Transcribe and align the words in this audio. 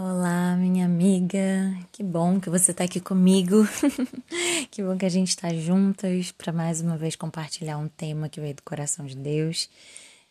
Olá, 0.00 0.54
minha 0.54 0.84
amiga. 0.86 1.76
Que 1.90 2.04
bom 2.04 2.38
que 2.38 2.48
você 2.48 2.70
está 2.70 2.84
aqui 2.84 3.00
comigo. 3.00 3.66
que 4.70 4.80
bom 4.80 4.96
que 4.96 5.04
a 5.04 5.08
gente 5.08 5.30
está 5.30 5.52
juntas 5.52 6.30
para 6.30 6.52
mais 6.52 6.80
uma 6.80 6.96
vez 6.96 7.16
compartilhar 7.16 7.78
um 7.78 7.88
tema 7.88 8.28
que 8.28 8.40
veio 8.40 8.54
do 8.54 8.62
coração 8.62 9.04
de 9.06 9.16
Deus. 9.16 9.68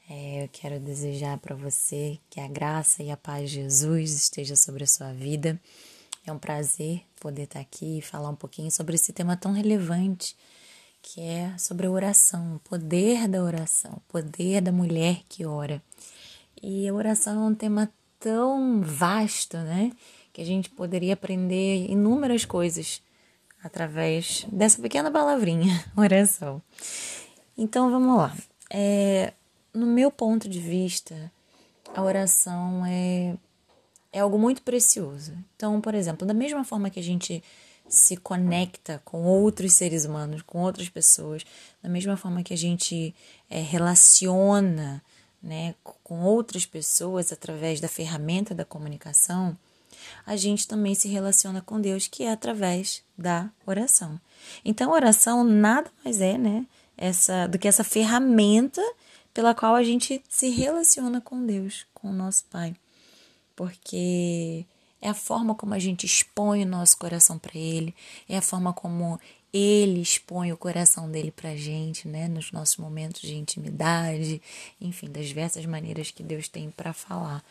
É, 0.10 0.46
eu 0.46 0.50
quero 0.54 0.80
desejar 0.80 1.38
para 1.40 1.54
você 1.54 2.18
que 2.30 2.40
a 2.40 2.48
graça 2.48 3.04
e 3.04 3.12
a 3.12 3.18
paz 3.18 3.50
de 3.50 3.58
Jesus 3.58 4.14
esteja 4.14 4.56
sobre 4.56 4.86
a 4.86 4.88
sua 4.88 5.12
vida. 5.12 5.60
É 6.26 6.32
um 6.32 6.40
prazer 6.40 7.02
poder 7.20 7.42
estar 7.42 7.60
tá 7.60 7.60
aqui 7.60 7.98
e 7.98 8.02
falar 8.02 8.30
um 8.30 8.38
pouquinho 8.38 8.72
sobre 8.72 8.96
esse 8.96 9.12
tema 9.12 9.36
tão 9.36 9.52
relevante 9.52 10.34
que 11.02 11.20
é 11.20 11.54
sobre 11.58 11.88
a 11.88 11.92
oração, 11.92 12.56
o 12.56 12.60
poder 12.60 13.28
da 13.28 13.44
oração, 13.44 13.96
o 13.98 14.12
poder 14.14 14.62
da 14.62 14.72
mulher 14.72 15.24
que 15.28 15.46
ora. 15.46 15.84
E 16.64 16.88
a 16.88 16.94
oração 16.94 17.44
é 17.44 17.50
um 17.50 17.54
tema 17.54 17.92
tão 18.20 18.82
vasto, 18.82 19.58
né? 19.58 19.92
Que 20.34 20.42
a 20.42 20.46
gente 20.46 20.70
poderia 20.70 21.14
aprender 21.14 21.90
inúmeras 21.90 22.46
coisas 22.46 23.02
através 23.64 24.46
dessa 24.52 24.82
pequena 24.82 25.12
palavrinha, 25.12 25.84
oração. 25.96 26.62
Então 27.58 27.90
vamos 27.90 28.18
lá. 28.18 28.36
É, 28.72 29.34
no 29.74 29.86
meu 29.86 30.12
ponto 30.12 30.48
de 30.48 30.60
vista, 30.60 31.32
a 31.96 32.02
oração 32.02 32.86
é, 32.86 33.36
é 34.12 34.20
algo 34.20 34.38
muito 34.38 34.62
precioso. 34.62 35.34
Então, 35.56 35.80
por 35.82 35.96
exemplo, 35.96 36.28
da 36.28 36.34
mesma 36.34 36.64
forma 36.64 36.90
que 36.90 37.00
a 37.00 37.04
gente 37.04 37.44
se 37.88 38.18
conecta 38.18 39.02
com 39.06 39.24
outros 39.24 39.74
seres 39.74 40.06
humanos, 40.06 40.42
com 40.42 40.62
outras 40.62 40.90
pessoas, 40.90 41.44
da 41.82 41.90
mesma 41.90 42.18
forma 42.18 42.44
que 42.44 42.54
a 42.54 42.58
gente 42.58 43.16
é, 43.50 43.62
relaciona 43.62 45.02
né, 45.48 45.76
com 46.04 46.24
outras 46.24 46.66
pessoas 46.66 47.32
através 47.32 47.80
da 47.80 47.88
ferramenta 47.88 48.54
da 48.54 48.66
comunicação, 48.66 49.58
a 50.26 50.36
gente 50.36 50.68
também 50.68 50.94
se 50.94 51.08
relaciona 51.08 51.62
com 51.62 51.80
Deus, 51.80 52.06
que 52.06 52.24
é 52.24 52.32
através 52.32 53.02
da 53.18 53.50
oração. 53.66 54.20
Então, 54.66 54.92
oração 54.92 55.46
nada 55.46 55.90
mais 56.04 56.20
é, 56.20 56.38
né, 56.38 56.68
essa, 56.98 57.48
do 57.48 57.58
que 57.58 57.68
essa 57.68 57.84
ferramenta 57.84 58.82
pela 59.34 59.56
qual 59.56 59.74
a 59.74 59.84
gente 59.84 60.22
se 60.28 60.50
relaciona 60.50 61.22
com 61.22 61.46
Deus, 61.46 61.86
com 61.94 62.10
o 62.10 62.14
nosso 62.14 62.44
Pai. 62.52 62.76
Porque 63.56 64.66
é 65.02 65.10
a 65.10 65.14
forma 65.14 65.56
como 65.56 65.74
a 65.74 65.80
gente 65.80 66.06
expõe 66.06 66.64
o 66.64 66.68
nosso 66.68 66.98
coração 66.98 67.40
para 67.40 67.58
Ele, 67.58 67.96
é 68.28 68.38
a 68.38 68.42
forma 68.42 68.74
como 68.74 69.18
ele 69.54 70.02
expõe 70.02 70.52
o 70.52 70.58
coração 70.58 71.10
dele 71.10 71.32
para 71.32 71.56
gente, 71.56 72.08
né, 72.08 72.28
nos 72.28 72.52
nossos 72.52 72.78
momentos 72.78 73.22
de 73.22 73.36
intimidade, 73.36 74.42
enfim, 74.80 75.10
das 75.10 75.28
diversas 75.28 75.66
maneiras 75.66 76.12
que 76.12 76.24
Deus 76.24 76.48
tem 76.48 76.70
para 76.70 76.94
falar. 76.94 77.44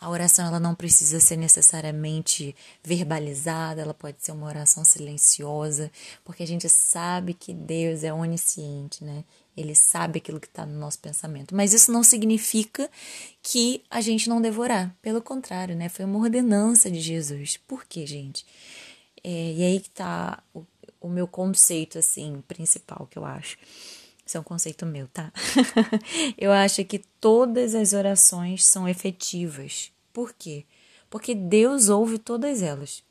A 0.00 0.10
oração 0.10 0.46
ela 0.46 0.60
não 0.60 0.74
precisa 0.74 1.18
ser 1.18 1.36
necessariamente 1.36 2.54
verbalizada, 2.82 3.80
ela 3.80 3.94
pode 3.94 4.18
ser 4.20 4.32
uma 4.32 4.46
oração 4.46 4.84
silenciosa, 4.84 5.90
porque 6.22 6.42
a 6.42 6.46
gente 6.46 6.68
sabe 6.68 7.32
que 7.32 7.54
Deus 7.54 8.04
é 8.04 8.12
onisciente, 8.12 9.02
né? 9.02 9.24
Ele 9.56 9.74
sabe 9.74 10.18
aquilo 10.18 10.40
que 10.40 10.48
está 10.48 10.66
no 10.66 10.78
nosso 10.78 10.98
pensamento. 10.98 11.54
Mas 11.54 11.72
isso 11.72 11.92
não 11.92 12.02
significa 12.02 12.90
que 13.40 13.82
a 13.88 14.00
gente 14.00 14.28
não 14.28 14.42
devorar. 14.42 14.94
Pelo 15.00 15.22
contrário, 15.22 15.76
né? 15.76 15.88
Foi 15.88 16.04
uma 16.04 16.18
ordenança 16.18 16.90
de 16.90 17.00
Jesus. 17.00 17.56
Por 17.56 17.86
quê, 17.86 18.04
gente? 18.04 18.44
É, 19.22 19.52
e 19.52 19.62
aí 19.62 19.80
que 19.80 19.88
está 19.88 20.42
o 20.52 20.66
o 21.04 21.08
meu 21.10 21.28
conceito, 21.28 21.98
assim, 21.98 22.42
principal 22.48 23.06
que 23.10 23.18
eu 23.18 23.26
acho. 23.26 23.58
Isso 24.24 24.38
é 24.38 24.40
um 24.40 24.44
conceito 24.44 24.86
meu, 24.86 25.06
tá? 25.06 25.30
eu 26.38 26.50
acho 26.50 26.82
que 26.86 27.00
todas 27.20 27.74
as 27.74 27.92
orações 27.92 28.64
são 28.64 28.88
efetivas. 28.88 29.92
Por 30.14 30.32
quê? 30.32 30.64
Porque 31.10 31.34
Deus 31.34 31.90
ouve 31.90 32.18
todas 32.18 32.62
elas. 32.62 33.02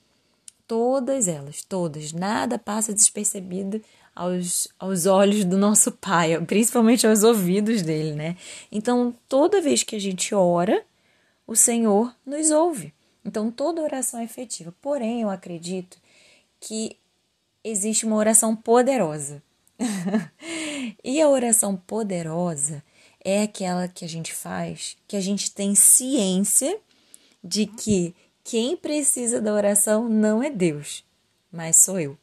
Todas 0.67 1.27
elas, 1.27 1.61
todas. 1.61 2.13
Nada 2.13 2.58
passa 2.58 2.95
despercebido 2.95 3.80
aos, 4.16 4.67
aos 4.80 5.05
olhos 5.05 5.45
do 5.45 5.57
nosso 5.59 5.91
Pai, 5.91 6.41
principalmente 6.47 7.06
aos 7.06 7.22
ouvidos 7.22 7.84
dele, 7.84 8.13
né? 8.13 8.35
Então, 8.72 9.13
toda 9.29 9.62
vez 9.62 9.84
que 9.84 9.95
a 9.95 10.00
gente 10.00 10.34
ora, 10.34 10.84
o 11.45 11.56
Senhor 11.56 12.12
nos 12.25 12.50
ouve. 12.50 12.91
Então, 13.23 13.51
toda 13.51 13.84
oração 13.84 14.19
é 14.19 14.23
efetiva. 14.23 14.73
Porém, 14.81 15.22
eu 15.22 15.29
acredito 15.29 16.01
que 16.59 16.97
existe 17.63 18.06
uma 18.06 18.16
oração 18.16 18.56
poderosa. 18.56 19.41
e 21.03 21.22
a 21.22 21.28
oração 21.28 21.75
poderosa 21.75 22.84
é 23.24 23.44
aquela 23.44 23.88
que 23.88 24.06
a 24.06 24.09
gente 24.09 24.34
faz, 24.34 24.97
que 25.07 25.16
a 25.16 25.22
gente 25.22 25.51
tem 25.51 25.74
ciência 25.75 26.78
de 27.44 27.66
que 27.66 28.13
quem 28.44 28.75
precisa 28.75 29.41
da 29.41 29.53
oração 29.53 30.09
não 30.09 30.44
é 30.44 30.50
Deus, 30.50 31.03
mas 31.51 31.78
sou 31.78 32.00
eu, 32.00 32.18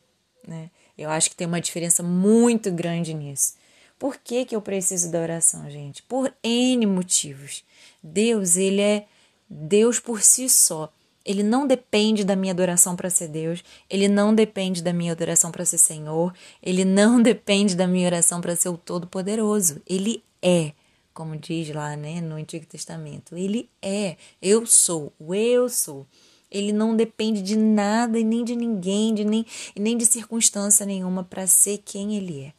né? 0.47 0.71
Eu 0.97 1.09
acho 1.09 1.31
que 1.31 1.37
tem 1.37 1.47
uma 1.47 1.63
diferença 1.63 2.03
muito 2.03 2.71
grande 2.71 3.15
nisso. 3.15 3.55
Por 3.99 4.19
que, 4.19 4.45
que 4.45 4.55
eu 4.55 4.61
preciso 4.61 5.11
da 5.11 5.21
oração, 5.21 5.69
gente? 5.71 6.03
Por 6.03 6.35
N 6.43 6.85
motivos. 6.87 7.65
Deus, 8.03 8.57
ele 8.57 8.83
é 8.83 9.07
Deus 9.49 9.99
por 9.99 10.23
si 10.23 10.49
só. 10.49 10.93
Ele 11.25 11.43
não 11.43 11.67
depende 11.67 12.25
da 12.25 12.35
minha 12.35 12.53
adoração 12.53 12.97
para 12.97 13.11
ser 13.11 13.29
Deus, 13.29 13.63
ele 13.89 14.09
não 14.09 14.35
depende 14.35 14.83
da 14.83 14.93
minha 14.93 15.13
adoração 15.13 15.51
para 15.51 15.65
ser 15.65 15.79
Senhor, 15.79 16.33
ele 16.63 16.85
não 16.85 17.21
depende 17.23 17.77
da 17.77 17.87
minha 17.87 18.07
oração 18.07 18.41
para 18.41 18.57
ser 18.57 18.71
o 18.71 18.79
Todo-Poderoso. 18.79 19.83
Ele 19.87 20.23
é, 20.41 20.73
como 21.13 21.37
diz 21.37 21.69
lá 21.75 21.95
né, 21.97 22.21
no 22.21 22.37
Antigo 22.37 22.65
Testamento, 22.65 23.37
ele 23.37 23.69
é, 23.83 24.17
eu 24.41 24.65
sou, 24.65 25.13
o 25.19 25.35
eu 25.35 25.69
sou. 25.69 26.07
Ele 26.51 26.73
não 26.73 26.97
depende 26.97 27.43
de 27.43 27.57
nada 27.57 28.19
e 28.19 28.25
nem 28.25 28.43
de 28.43 28.57
ninguém, 28.57 29.15
de 29.15 29.25
nem, 29.25 29.47
nem 29.79 29.97
de 29.97 30.05
circunstância 30.05 30.85
nenhuma 30.85 31.23
para 31.23 31.47
ser 31.47 31.79
quem 31.85 32.17
ele 32.17 32.41
é. 32.41 32.53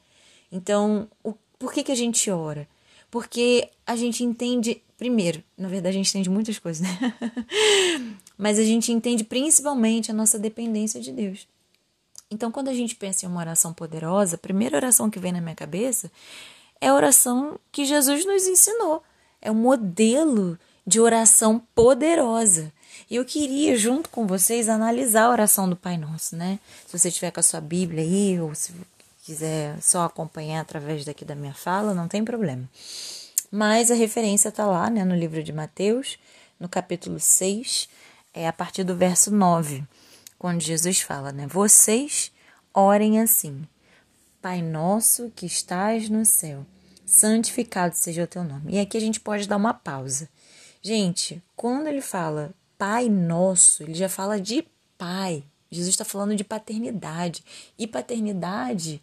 Então, 0.50 1.10
o, 1.24 1.34
por 1.60 1.74
que, 1.74 1.84
que 1.84 1.92
a 1.92 1.96
gente 1.96 2.30
ora? 2.32 2.68
Porque 3.10 3.68
a 3.86 3.96
gente 3.98 4.24
entende 4.24 4.82
Primeiro, 5.02 5.44
na 5.58 5.68
verdade 5.68 5.96
a 5.96 5.98
gente 5.98 6.12
entende 6.12 6.30
muitas 6.30 6.60
coisas, 6.60 6.88
né? 6.88 7.16
Mas 8.41 8.57
a 8.57 8.63
gente 8.63 8.91
entende 8.91 9.24
principalmente 9.24 10.09
a 10.09 10.16
nossa 10.16 10.40
dependência 10.40 11.00
de 11.00 11.12
Deus. 11.12 11.47
Então, 12.31 12.52
quando 12.52 12.69
a 12.69 12.74
gente 12.74 12.96
pensa 12.96 13.24
em 13.24 13.29
uma 13.29 13.40
oração 13.40 13.72
poderosa, 13.72 14.35
a 14.35 14.40
primeira 14.40 14.78
oração 14.78 15.12
que 15.12 15.19
vem 15.19 15.31
na 15.31 15.40
minha 15.40 15.53
cabeça 15.53 16.12
é 16.81 16.88
a 16.88 16.96
oração 16.96 17.59
que 17.72 17.85
Jesus 17.85 18.25
nos 18.25 18.47
ensinou. 18.47 19.03
É 19.40 19.51
um 19.51 19.56
modelo 19.56 20.57
de 20.88 21.00
oração 21.00 21.62
poderosa. 21.75 22.74
E 23.12 23.16
eu 23.16 23.24
queria, 23.24 23.78
junto 23.78 24.09
com 24.09 24.25
vocês, 24.25 24.68
analisar 24.68 25.25
a 25.25 25.30
oração 25.30 25.69
do 25.69 25.75
Pai 25.75 25.96
Nosso, 25.96 26.35
né? 26.35 26.59
Se 26.88 26.97
você 26.97 27.12
tiver 27.12 27.30
com 27.30 27.41
a 27.41 27.44
sua 27.44 27.62
Bíblia 27.62 28.01
aí, 28.01 28.41
ou 28.41 28.56
se 28.56 28.74
quiser 29.24 29.80
só 29.84 30.06
acompanhar 30.06 30.62
através 30.62 31.06
daqui 31.06 31.24
da 31.24 31.35
minha 31.35 31.53
fala, 31.53 31.94
não 31.94 32.07
tem 32.07 32.25
problema. 32.25 32.68
Mas 33.51 33.91
a 33.91 33.94
referência 33.94 34.50
está 34.50 34.66
lá, 34.66 34.90
né, 34.90 35.06
no 35.06 35.16
livro 35.16 35.44
de 35.44 35.53
Mateus, 35.53 36.18
no 36.59 36.68
capítulo 36.68 37.19
6, 37.19 37.88
é 38.34 38.47
a 38.47 38.53
partir 38.53 38.84
do 38.84 38.96
verso 38.96 39.31
9, 39.31 39.84
quando 40.38 40.62
Jesus 40.62 41.02
fala, 41.02 41.31
né? 41.31 41.47
Vocês 41.47 42.31
orem 42.74 43.19
assim: 43.19 43.68
Pai 44.42 44.62
nosso 44.62 45.31
que 45.36 45.46
estás 45.46 46.09
no 46.09 46.25
céu, 46.25 46.66
santificado 47.06 47.96
seja 47.96 48.24
o 48.24 48.28
teu 48.28 48.44
nome. 48.44 48.74
E 48.74 48.80
aqui 48.80 48.97
a 48.97 49.02
gente 49.02 49.19
pode 49.19 49.47
dar 49.47 49.58
uma 49.58 49.74
pausa. 49.74 50.30
Gente, 50.81 51.42
quando 51.56 51.88
ele 51.88 52.02
fala 52.02 52.53
Pai 52.78 53.08
nosso, 53.09 53.84
ele 53.84 53.94
já 53.94 54.09
fala 54.09 54.40
de 54.40 54.66
Pai. 54.98 55.44
Jesus 55.69 55.90
está 55.90 56.03
falando 56.03 56.36
de 56.36 56.44
paternidade. 56.44 57.44
E 57.78 57.86
paternidade 57.86 59.02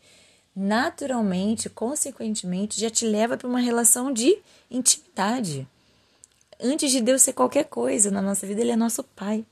naturalmente, 0.58 1.70
consequentemente, 1.70 2.80
já 2.80 2.90
te 2.90 3.06
leva 3.06 3.36
para 3.36 3.46
uma 3.46 3.60
relação 3.60 4.12
de 4.12 4.36
intimidade. 4.68 5.68
Antes 6.60 6.90
de 6.90 7.00
Deus 7.00 7.22
ser 7.22 7.32
qualquer 7.32 7.64
coisa 7.64 8.10
na 8.10 8.20
nossa 8.20 8.46
vida, 8.46 8.60
Ele 8.60 8.72
é 8.72 8.76
nosso 8.76 9.02
Pai. 9.04 9.44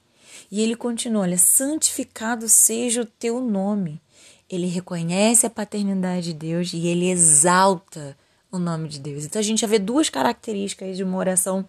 E 0.51 0.61
ele 0.61 0.77
continua: 0.77 1.23
olha, 1.23 1.39
santificado 1.39 2.49
seja 2.49 3.03
o 3.03 3.07
teu 3.07 3.41
nome. 3.41 4.01
Ele 4.49 4.67
reconhece 4.67 5.47
a 5.47 5.51
paternidade 5.51 6.27
de 6.27 6.35
Deus 6.35 6.73
e 6.73 6.87
ele 6.87 7.11
exalta 7.11 8.17
o 8.51 8.59
nome 8.59 8.89
de 8.89 9.01
Deus. 9.01 9.25
Então 9.25 9.41
a 9.41 9.43
gente 9.43 9.61
já 9.61 9.67
vê 9.67 9.79
duas 9.79 10.09
características 10.09 10.97
de 10.97 11.03
uma 11.03 11.19
oração 11.19 11.67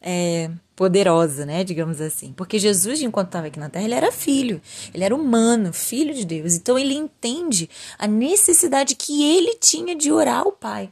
é, 0.00 0.50
poderosa, 0.74 1.44
né? 1.44 1.62
Digamos 1.62 2.00
assim. 2.00 2.32
Porque 2.32 2.58
Jesus, 2.58 3.02
enquanto 3.02 3.28
estava 3.28 3.48
aqui 3.48 3.58
na 3.58 3.68
Terra, 3.68 3.84
ele 3.84 3.94
era 3.94 4.10
filho, 4.10 4.62
ele 4.94 5.04
era 5.04 5.14
humano, 5.14 5.74
filho 5.74 6.14
de 6.14 6.24
Deus. 6.24 6.54
Então 6.54 6.78
ele 6.78 6.94
entende 6.94 7.68
a 7.98 8.06
necessidade 8.06 8.94
que 8.94 9.22
ele 9.22 9.56
tinha 9.56 9.94
de 9.94 10.10
orar 10.10 10.40
ao 10.40 10.52
Pai. 10.52 10.90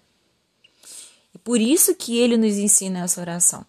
E 1.34 1.38
por 1.38 1.58
isso 1.58 1.94
que 1.94 2.18
ele 2.18 2.36
nos 2.36 2.56
ensina 2.58 3.02
essa 3.02 3.20
oração. 3.20 3.64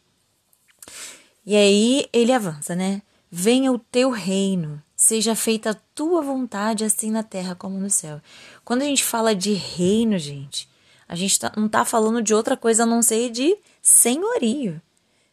E 1.45 1.55
aí 1.55 2.07
ele 2.11 2.31
avança, 2.31 2.75
né? 2.75 3.01
Venha 3.29 3.71
o 3.71 3.77
teu 3.77 4.09
reino, 4.09 4.81
seja 4.95 5.35
feita 5.35 5.71
a 5.71 5.77
tua 5.93 6.21
vontade, 6.21 6.83
assim 6.83 7.11
na 7.11 7.21
terra 7.21 7.53
como 7.53 7.77
no 7.77 7.89
céu. 7.89 8.21
Quando 8.63 8.81
a 8.81 8.85
gente 8.85 9.03
fala 9.03 9.35
de 9.35 9.53
reino, 9.53 10.17
gente, 10.17 10.69
a 11.07 11.15
gente 11.15 11.39
tá, 11.39 11.51
não 11.55 11.67
está 11.67 11.85
falando 11.85 12.21
de 12.21 12.33
outra 12.33 12.57
coisa 12.57 12.83
a 12.83 12.85
não 12.85 13.01
ser 13.01 13.29
de 13.29 13.57
senhorio. 13.81 14.81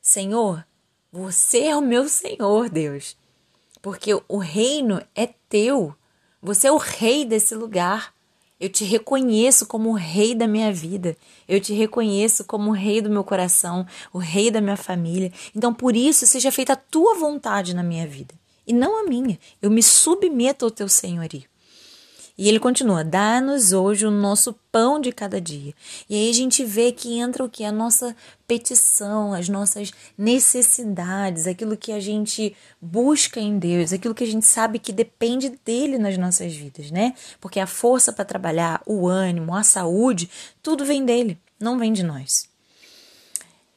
Senhor, 0.01 0.65
Você 1.13 1.65
é 1.65 1.77
o 1.77 1.83
meu 1.83 2.09
Senhor, 2.09 2.71
Deus. 2.71 3.17
Porque 3.83 4.11
o 4.27 4.39
reino 4.39 5.03
é 5.15 5.27
teu. 5.49 5.95
Você 6.41 6.67
é 6.67 6.73
o 6.73 6.79
rei 6.79 7.25
desse 7.25 7.55
lugar. 7.55 8.15
Eu 8.63 8.69
te 8.69 8.85
reconheço 8.85 9.67
como 9.67 9.91
o 9.91 9.95
rei 9.95 10.37
da 10.37 10.47
minha 10.47 10.73
vida. 10.73 11.17
Eu 11.49 11.61
te 11.61 11.73
reconheço 11.73 12.45
como 12.45 12.71
o 12.71 12.73
rei 12.73 13.01
do 13.01 13.11
meu 13.11 13.25
coração, 13.25 13.85
o 14.13 14.19
rei 14.19 14.53
da 14.53 14.61
minha 14.61 14.77
família. 14.77 15.33
Então, 15.53 15.75
por 15.75 15.97
isso, 15.97 16.25
seja 16.29 16.53
feita 16.53 16.75
a 16.75 16.77
tua 16.77 17.17
vontade 17.19 17.75
na 17.75 17.83
minha 17.83 18.07
vida 18.07 18.33
e 18.65 18.73
não 18.73 19.01
a 19.01 19.09
minha. 19.09 19.37
Eu 19.61 19.69
me 19.69 19.83
submeto 19.83 20.65
ao 20.65 20.71
teu 20.71 20.89
senhorio. 20.89 21.52
E 22.37 22.49
ele 22.49 22.59
continua: 22.59 23.05
dá-nos 23.05 23.73
hoje 23.73 24.07
o 24.07 24.11
nosso 24.11 24.55
pão 24.71 25.01
de 25.01 25.13
cada 25.13 25.41
dia. 25.41 25.75
E 26.09 26.15
aí 26.15 26.31
a 26.31 26.33
gente 26.33 26.65
vê 26.65 26.93
que 26.93 27.19
entra 27.19 27.45
o 27.45 27.49
que? 27.49 27.65
A 27.65 27.73
nossa 27.73 28.17
petição, 28.47 29.33
as 29.33 29.49
nossas 29.49 29.93
necessidades, 30.17 31.47
aquilo 31.47 31.77
que 31.77 31.93
a 31.93 32.01
gente 32.01 32.55
busca 32.81 33.41
em 33.41 33.59
Deus, 33.59 33.93
aquilo 33.93 34.15
que 34.15 34.25
a 34.25 34.27
gente 34.27 34.47
sabe 34.47 34.79
que 34.79 34.93
depende 34.93 35.59
dele 35.65 35.99
nas 35.99 36.17
nossas 36.19 36.55
vidas, 36.55 36.91
né? 36.91 37.15
Porque 37.41 37.61
a 37.61 37.67
força 37.67 38.13
para 38.13 38.25
trabalhar, 38.25 38.83
o 38.87 39.09
ânimo, 39.09 39.55
a 39.55 39.63
saúde, 39.63 40.29
tudo 40.63 40.85
vem 40.85 41.05
dele, 41.05 41.39
não 41.61 41.79
vem 41.79 41.93
de 41.93 42.03
nós. 42.03 42.52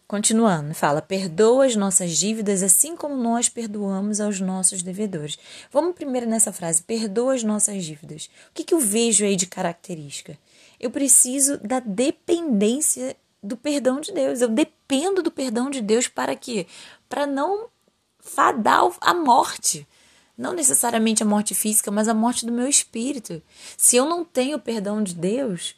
Continuando, 0.08 0.76
fala: 0.76 1.02
perdoa 1.02 1.66
as 1.66 1.76
nossas 1.76 2.16
dívidas 2.16 2.62
assim 2.62 2.96
como 2.96 3.16
nós 3.16 3.50
perdoamos 3.50 4.22
aos 4.22 4.40
nossos 4.40 4.84
devedores. 4.84 5.38
Vamos 5.72 5.96
primeiro 5.96 6.28
nessa 6.28 6.54
frase: 6.54 6.84
perdoa 6.84 7.34
as 7.34 7.44
nossas 7.44 7.84
dívidas. 7.84 8.30
O 8.50 8.54
que, 8.54 8.64
que 8.64 8.74
eu 8.74 8.80
vejo 8.80 9.26
aí 9.26 9.36
de 9.36 9.48
característica? 9.48 10.38
Eu 10.80 10.92
preciso 10.92 11.58
da 11.58 11.80
dependência 11.80 13.16
do 13.42 13.58
perdão 13.58 14.00
de 14.00 14.12
Deus. 14.12 14.42
Eu 14.42 14.50
dependo 14.50 15.24
do 15.24 15.32
perdão 15.32 15.72
de 15.72 15.82
Deus 15.82 16.08
para 16.08 16.36
quê? 16.36 16.68
Para 17.10 17.26
não 17.26 17.68
fadar 18.20 18.84
a 19.02 19.14
morte. 19.14 19.88
Não 20.38 20.54
necessariamente 20.54 21.24
a 21.24 21.26
morte 21.26 21.56
física, 21.56 21.90
mas 21.90 22.08
a 22.08 22.14
morte 22.14 22.46
do 22.46 22.52
meu 22.52 22.68
espírito. 22.68 23.42
Se 23.78 23.96
eu 23.96 24.06
não 24.06 24.24
tenho 24.26 24.58
o 24.58 24.62
perdão 24.62 25.02
de 25.02 25.16
Deus, 25.16 25.76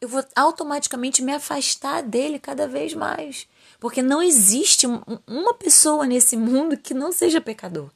eu 0.00 0.08
vou 0.08 0.24
automaticamente 0.34 1.22
me 1.22 1.32
afastar 1.32 2.02
dele 2.02 2.38
cada 2.38 2.68
vez 2.68 2.94
mais. 2.94 3.46
Porque 3.78 4.02
não 4.02 4.22
existe 4.22 4.86
uma 5.26 5.54
pessoa 5.54 6.06
nesse 6.06 6.36
mundo 6.36 6.76
que 6.76 6.94
não 6.94 7.12
seja 7.12 7.40
pecador. 7.40 7.90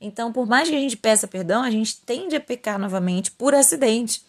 Então, 0.00 0.32
por 0.32 0.46
mais 0.46 0.68
que 0.68 0.74
a 0.74 0.78
gente 0.78 0.96
peça 0.96 1.26
perdão, 1.26 1.62
a 1.62 1.70
gente 1.70 2.00
tende 2.00 2.36
a 2.36 2.40
pecar 2.40 2.78
novamente 2.78 3.30
por 3.30 3.54
acidente. 3.54 4.22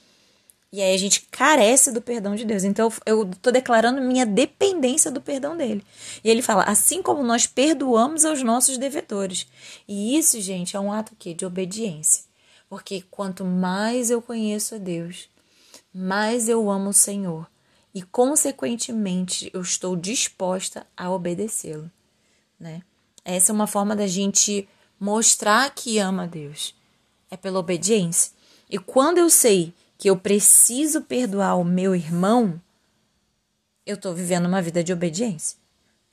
E 0.71 0.81
aí 0.81 0.93
a 0.93 0.97
gente 0.97 1.21
carece 1.31 1.91
do 1.91 2.01
perdão 2.01 2.35
de 2.35 2.43
Deus. 2.43 2.63
Então 2.63 2.91
eu 3.05 3.23
estou 3.23 3.51
declarando 3.51 4.01
minha 4.01 4.25
dependência 4.25 5.09
do 5.09 5.21
perdão 5.21 5.55
dele. 5.55 5.81
E 6.23 6.29
ele 6.29 6.41
fala: 6.41 6.63
assim 6.63 7.01
como 7.01 7.23
nós 7.23 7.47
perdoamos 7.47 8.25
aos 8.25 8.43
nossos 8.43 8.77
devedores. 8.77 9.47
E 9.87 10.17
isso, 10.17 10.39
gente, 10.41 10.75
é 10.75 10.79
um 10.79 10.91
ato 10.91 11.15
de 11.17 11.45
obediência. 11.45 12.23
Porque 12.69 13.03
quanto 13.09 13.45
mais 13.45 14.09
eu 14.09 14.21
conheço 14.21 14.75
a 14.75 14.77
Deus, 14.77 15.29
mais 15.97 16.49
eu 16.49 16.69
amo 16.69 16.89
o 16.89 16.93
Senhor 16.93 17.49
e, 17.93 18.01
consequentemente, 18.01 19.49
eu 19.53 19.61
estou 19.61 19.95
disposta 19.95 20.85
a 20.97 21.09
obedecê-lo, 21.09 21.89
né? 22.59 22.81
Essa 23.23 23.53
é 23.53 23.55
uma 23.55 23.65
forma 23.65 23.95
da 23.95 24.05
gente 24.05 24.67
mostrar 24.99 25.73
que 25.73 25.97
ama 25.97 26.23
a 26.23 26.27
Deus, 26.27 26.75
é 27.31 27.37
pela 27.37 27.59
obediência. 27.59 28.33
E 28.69 28.77
quando 28.77 29.19
eu 29.19 29.29
sei 29.29 29.73
que 29.97 30.09
eu 30.09 30.17
preciso 30.17 31.01
perdoar 31.01 31.55
o 31.55 31.63
meu 31.63 31.95
irmão, 31.95 32.61
eu 33.85 33.95
estou 33.95 34.13
vivendo 34.13 34.47
uma 34.47 34.61
vida 34.61 34.83
de 34.83 34.91
obediência. 34.91 35.57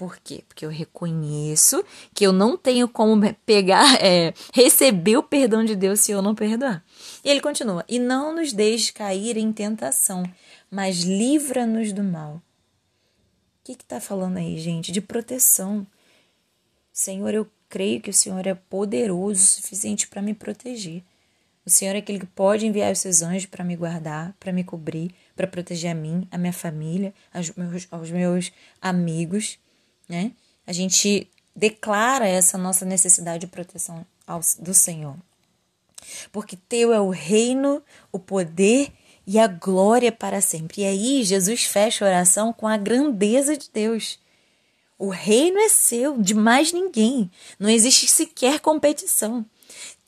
Por 0.02 0.19
quê? 0.19 0.43
Porque 0.49 0.66
eu 0.66 0.69
reconheço 0.69 1.84
que 2.12 2.26
eu 2.26 2.32
não 2.32 2.56
tenho 2.56 2.88
como 2.88 3.20
pegar, 3.46 3.87
é, 4.02 4.34
receber 4.52 5.16
o 5.16 5.22
perdão 5.22 5.64
de 5.64 5.76
Deus 5.76 6.00
se 6.00 6.10
eu 6.10 6.20
não 6.20 6.34
perdoar. 6.34 6.84
E 7.25 7.31
ele 7.31 7.40
continua: 7.40 7.84
E 7.88 8.00
não 8.00 8.34
nos 8.34 8.52
deixe 8.52 8.93
cair 8.93 9.37
em 9.37 9.52
tentação, 9.52 10.25
mas 10.69 11.02
livra-nos 11.02 11.93
do 11.93 12.02
mal. 12.02 12.34
O 12.34 12.43
que 13.62 13.75
está 13.75 14.00
falando 14.00 14.38
aí, 14.38 14.58
gente? 14.58 14.90
De 14.90 15.00
proteção. 15.00 15.87
Senhor, 16.93 17.32
eu 17.32 17.49
creio 17.69 18.00
que 18.00 18.10
o 18.10 18.12
Senhor 18.12 18.44
é 18.44 18.54
poderoso 18.54 19.40
o 19.40 19.46
suficiente 19.46 20.08
para 20.08 20.20
me 20.20 20.34
proteger. 20.34 21.04
O 21.64 21.70
Senhor 21.70 21.94
é 21.94 21.99
aquele 21.99 22.19
que 22.19 22.26
pode 22.26 22.66
enviar 22.66 22.90
os 22.90 22.99
seus 22.99 23.22
anjos 23.22 23.46
para 23.46 23.62
me 23.62 23.76
guardar, 23.76 24.34
para 24.40 24.52
me 24.52 24.64
cobrir, 24.64 25.14
para 25.37 25.46
proteger 25.46 25.93
a 25.93 25.94
mim, 25.94 26.26
a 26.28 26.37
minha 26.37 26.52
família, 26.52 27.14
aos 27.32 27.52
meus, 27.52 27.87
aos 27.88 28.10
meus 28.10 28.52
amigos 28.81 29.62
né? 30.12 30.32
A 30.67 30.73
gente 30.73 31.26
declara 31.56 32.29
essa 32.29 32.59
nossa 32.59 32.85
necessidade 32.85 33.47
de 33.47 33.47
proteção 33.47 34.05
ao, 34.26 34.41
do 34.59 34.75
Senhor. 34.75 35.17
Porque 36.31 36.55
teu 36.69 36.93
é 36.93 37.00
o 37.00 37.09
reino, 37.09 37.82
o 38.12 38.19
poder 38.19 38.93
e 39.26 39.38
a 39.38 39.47
glória 39.47 40.12
para 40.12 40.43
sempre. 40.43 40.82
E 40.82 40.85
aí 40.85 41.25
Jesus 41.25 41.64
fecha 41.64 42.05
a 42.05 42.09
oração 42.09 42.53
com 42.53 42.69
a 42.69 42.76
grandeza 42.76 43.56
de 43.56 43.70
Deus. 43.73 44.19
O 44.99 45.09
reino 45.09 45.59
é 45.59 45.70
seu, 45.70 46.20
de 46.20 46.35
mais 46.35 46.75
ninguém. 46.75 47.31
Não 47.59 47.70
existe 47.70 48.06
sequer 48.06 48.61
competição. 48.61 49.47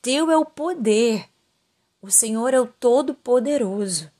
Teu 0.03 0.29
é 0.29 0.37
o 0.37 0.45
poder. 0.45 1.25
O 1.99 2.11
Senhor 2.11 2.53
é 2.53 2.59
o 2.59 2.67
Todo-Poderoso. 2.67 4.11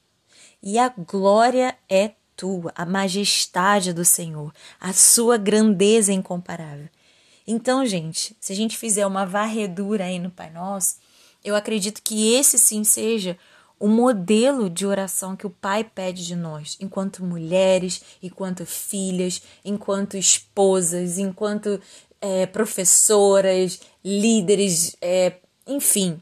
E 0.63 0.79
a 0.79 0.89
glória 0.89 1.77
é 1.87 2.13
tua, 2.35 2.71
a 2.75 2.85
majestade 2.85 3.93
do 3.93 4.05
Senhor, 4.05 4.53
a 4.79 4.93
sua 4.93 5.37
grandeza 5.37 6.11
incomparável. 6.11 6.89
Então, 7.47 7.85
gente, 7.85 8.35
se 8.39 8.51
a 8.51 8.55
gente 8.55 8.77
fizer 8.77 9.05
uma 9.05 9.25
varredura 9.25 10.05
aí 10.05 10.19
no 10.19 10.31
Pai 10.31 10.49
Nosso, 10.49 10.97
eu 11.43 11.55
acredito 11.55 12.01
que 12.01 12.33
esse 12.33 12.57
sim 12.57 12.83
seja 12.83 13.37
o 13.79 13.87
modelo 13.87 14.69
de 14.69 14.85
oração 14.85 15.35
que 15.35 15.45
o 15.45 15.49
Pai 15.49 15.83
pede 15.83 16.25
de 16.25 16.35
nós, 16.35 16.77
enquanto 16.79 17.23
mulheres, 17.23 18.01
enquanto 18.23 18.65
filhas, 18.65 19.41
enquanto 19.63 20.17
esposas, 20.17 21.17
enquanto 21.19 21.79
é, 22.19 22.45
professoras, 22.47 23.79
líderes, 24.03 24.95
é, 25.01 25.37
enfim, 25.67 26.19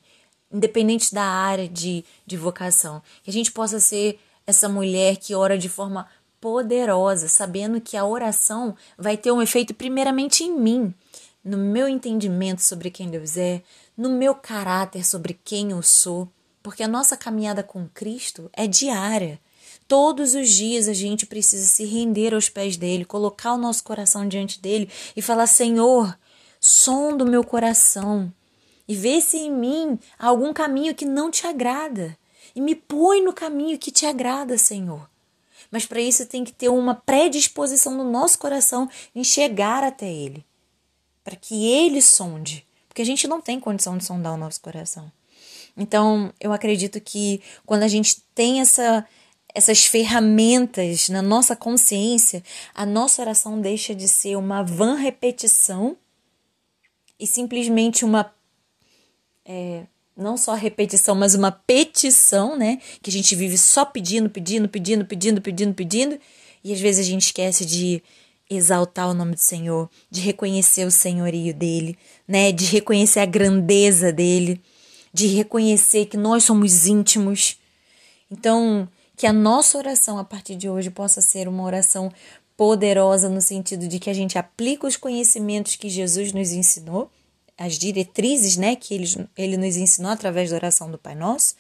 independente 0.51 1.13
da 1.13 1.23
área 1.23 1.67
de, 1.69 2.03
de 2.25 2.35
vocação. 2.35 3.01
Que 3.23 3.29
a 3.29 3.33
gente 3.33 3.51
possa 3.51 3.79
ser 3.79 4.19
essa 4.45 4.67
mulher 4.67 5.17
que 5.17 5.35
ora 5.35 5.57
de 5.57 5.69
forma 5.69 6.07
poderosa, 6.39 7.29
sabendo 7.29 7.79
que 7.79 7.95
a 7.95 8.05
oração 8.05 8.75
vai 8.97 9.15
ter 9.15 9.31
um 9.31 9.41
efeito 9.41 9.73
primeiramente 9.73 10.43
em 10.43 10.53
mim, 10.53 10.93
no 11.43 11.57
meu 11.57 11.87
entendimento 11.87 12.61
sobre 12.61 12.89
quem 12.89 13.09
Deus 13.09 13.37
é, 13.37 13.61
no 13.97 14.09
meu 14.09 14.35
caráter 14.35 15.05
sobre 15.05 15.39
quem 15.43 15.71
eu 15.71 15.81
sou, 15.81 16.27
porque 16.61 16.83
a 16.83 16.87
nossa 16.87 17.15
caminhada 17.15 17.63
com 17.63 17.87
Cristo 17.93 18.49
é 18.53 18.67
diária. 18.67 19.39
Todos 19.87 20.33
os 20.33 20.49
dias 20.49 20.87
a 20.87 20.93
gente 20.93 21.25
precisa 21.25 21.65
se 21.65 21.85
render 21.85 22.33
aos 22.33 22.49
pés 22.49 22.77
dele, 22.77 23.05
colocar 23.05 23.53
o 23.53 23.57
nosso 23.57 23.83
coração 23.83 24.27
diante 24.27 24.59
dele 24.59 24.89
e 25.15 25.21
falar: 25.21 25.47
Senhor, 25.47 26.17
som 26.59 27.15
do 27.15 27.25
meu 27.25 27.43
coração 27.43 28.31
e 28.87 28.95
vê 28.95 29.21
se 29.21 29.37
em 29.37 29.51
mim 29.51 29.99
há 30.17 30.27
algum 30.27 30.53
caminho 30.53 30.95
que 30.95 31.05
não 31.05 31.31
te 31.31 31.47
agrada 31.47 32.17
e 32.55 32.61
me 32.61 32.75
põe 32.75 33.21
no 33.21 33.33
caminho 33.33 33.79
que 33.79 33.91
te 33.91 34.05
agrada, 34.05 34.57
Senhor. 34.57 35.09
Mas 35.71 35.85
para 35.85 36.01
isso 36.01 36.25
tem 36.25 36.43
que 36.43 36.51
ter 36.51 36.69
uma 36.69 36.95
predisposição 36.95 37.95
no 37.95 38.09
nosso 38.09 38.37
coração 38.37 38.89
em 39.15 39.23
chegar 39.23 39.83
até 39.83 40.11
Ele, 40.11 40.45
para 41.23 41.35
que 41.35 41.67
Ele 41.67 42.01
sonde, 42.01 42.65
porque 42.87 43.01
a 43.01 43.05
gente 43.05 43.27
não 43.27 43.41
tem 43.41 43.59
condição 43.59 43.97
de 43.97 44.05
sondar 44.05 44.33
o 44.33 44.37
nosso 44.37 44.61
coração. 44.61 45.11
Então, 45.75 46.31
eu 46.39 46.53
acredito 46.53 47.01
que 47.01 47.41
quando 47.65 47.83
a 47.83 47.87
gente 47.87 48.21
tem 48.35 48.61
essa, 48.61 49.05
essas 49.53 49.85
ferramentas 49.85 51.09
na 51.09 51.21
nossa 51.21 51.55
consciência, 51.55 52.43
a 52.75 52.85
nossa 52.85 53.21
oração 53.21 53.59
deixa 53.59 53.95
de 53.95 54.07
ser 54.07 54.35
uma 54.35 54.63
vã 54.63 54.95
repetição 54.95 55.97
e 57.19 57.25
simplesmente 57.25 58.05
uma 58.05 58.31
é, 59.45 59.85
não 60.15 60.37
só 60.37 60.53
repetição, 60.53 61.15
mas 61.15 61.35
uma 61.35 61.51
petição, 61.51 62.57
né? 62.57 62.79
Que 63.01 63.09
a 63.09 63.13
gente 63.13 63.35
vive 63.35 63.57
só 63.57 63.83
pedindo, 63.83 64.29
pedindo, 64.29 64.69
pedindo, 64.69 65.05
pedindo, 65.05 65.41
pedindo, 65.41 65.73
pedindo, 65.73 66.19
e 66.63 66.71
às 66.71 66.79
vezes 66.79 67.05
a 67.05 67.09
gente 67.09 67.23
esquece 67.23 67.65
de 67.65 68.01
exaltar 68.49 69.09
o 69.09 69.13
nome 69.13 69.33
do 69.33 69.41
Senhor, 69.41 69.89
de 70.11 70.21
reconhecer 70.21 70.85
o 70.85 70.91
senhorio 70.91 71.53
dele, 71.53 71.97
né? 72.27 72.51
De 72.51 72.65
reconhecer 72.65 73.19
a 73.19 73.25
grandeza 73.25 74.11
dele, 74.11 74.61
de 75.13 75.27
reconhecer 75.27 76.05
que 76.05 76.17
nós 76.17 76.43
somos 76.43 76.85
íntimos. 76.85 77.57
Então, 78.29 78.87
que 79.17 79.25
a 79.25 79.33
nossa 79.33 79.77
oração 79.77 80.17
a 80.17 80.23
partir 80.23 80.55
de 80.55 80.69
hoje 80.69 80.89
possa 80.89 81.21
ser 81.21 81.47
uma 81.47 81.63
oração 81.63 82.11
poderosa 82.55 83.29
no 83.29 83.41
sentido 83.41 83.87
de 83.87 83.99
que 83.99 84.09
a 84.09 84.13
gente 84.13 84.37
aplica 84.37 84.85
os 84.85 84.95
conhecimentos 84.95 85.75
que 85.75 85.89
Jesus 85.89 86.31
nos 86.31 86.51
ensinou 86.51 87.09
as 87.57 87.77
diretrizes 87.77 88.57
né, 88.57 88.75
que 88.75 88.93
ele, 88.93 89.27
ele 89.37 89.57
nos 89.57 89.77
ensinou 89.77 90.11
através 90.11 90.49
da 90.49 90.55
oração 90.55 90.89
do 90.89 90.97
Pai 90.97 91.15
Nosso, 91.15 91.55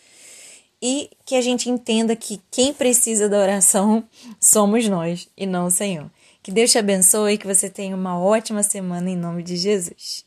e 0.81 1.09
que 1.25 1.35
a 1.35 1.41
gente 1.41 1.69
entenda 1.69 2.15
que 2.15 2.41
quem 2.51 2.73
precisa 2.73 3.29
da 3.29 3.37
oração 3.37 4.03
somos 4.39 4.87
nós 4.89 5.29
e 5.37 5.45
não 5.45 5.67
o 5.67 5.71
Senhor. 5.71 6.11
Que 6.41 6.51
Deus 6.51 6.71
te 6.71 6.77
abençoe 6.77 7.33
e 7.33 7.37
que 7.37 7.47
você 7.47 7.69
tenha 7.69 7.95
uma 7.95 8.19
ótima 8.19 8.61
semana 8.63 9.09
em 9.09 9.15
nome 9.15 9.43
de 9.43 9.55
Jesus. 9.55 10.25